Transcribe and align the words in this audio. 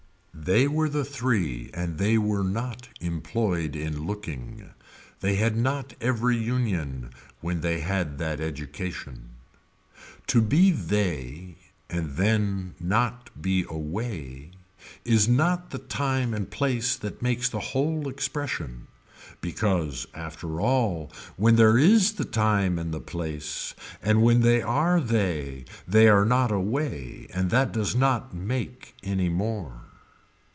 They 0.33 0.67
were 0.67 0.89
the 0.89 1.05
three 1.05 1.69
and 1.71 1.99
they 1.99 2.17
were 2.17 2.43
not 2.43 2.89
employed 2.99 3.75
in 3.75 4.07
looking. 4.07 4.71
They 5.19 5.35
had 5.35 5.55
not 5.55 5.93
every 6.01 6.35
union 6.35 7.11
when 7.41 7.61
they 7.61 7.81
had 7.81 8.17
that 8.17 8.41
education. 8.41 9.35
To 10.27 10.41
be 10.41 10.71
they 10.71 11.57
and 11.91 12.15
then 12.15 12.73
not 12.79 13.39
be 13.39 13.65
away 13.69 14.49
is 15.05 15.27
not 15.27 15.69
the 15.69 15.77
time 15.77 16.33
and 16.33 16.49
place 16.49 16.95
that 16.95 17.21
makes 17.21 17.47
the 17.47 17.59
whole 17.59 18.09
expression 18.09 18.87
because 19.41 20.07
after 20.15 20.59
all 20.59 21.11
when 21.37 21.55
there 21.55 21.77
is 21.77 22.13
the 22.13 22.25
time 22.25 22.79
and 22.79 22.91
the 22.91 22.99
place 22.99 23.75
and 24.01 24.23
when 24.23 24.41
they 24.41 24.63
are 24.63 24.99
they 24.99 25.65
they 25.87 26.07
are 26.07 26.25
not 26.25 26.51
away 26.51 27.27
and 27.31 27.51
that 27.51 27.71
does 27.71 27.95
not 27.95 28.33
make 28.33 28.95
any 29.03 29.29
more. 29.29 29.81